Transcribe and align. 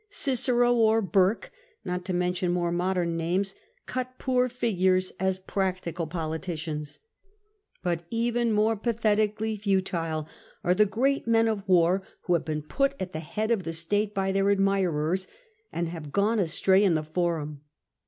Cicero 0.09 0.73
or 0.73 0.99
Burke, 0.99 1.51
not 1.85 2.05
to 2.05 2.13
mention 2.15 2.51
more 2.51 2.71
modern 2.71 3.15
names, 3.17 3.53
cut 3.85 4.17
poor 4.17 4.49
figures 4.49 5.11
as 5.19 5.37
practical 5.39 6.07
politicians, 6.07 6.97
but 7.83 8.01
even 8.09 8.51
more 8.51 8.75
pathetically 8.75 9.55
futile 9.57 10.27
are 10.63 10.73
the 10.73 10.87
great 10.87 11.27
men 11.27 11.47
of 11.47 11.61
war 11.69 12.01
who 12.21 12.33
have 12.33 12.43
been 12.45 12.63
put 12.63 12.95
at 12.99 13.11
the 13.11 13.19
head 13.19 13.51
of 13.51 13.61
the 13.63 13.73
state 13.73 14.11
by 14.15 14.31
their 14.31 14.49
admirers, 14.49 15.27
and 15.71 15.87
have 15.89 16.11
gone 16.11 16.39
astray 16.39 16.83
in 16.83 16.95
the 16.95 17.03
Forum. 17.03 17.61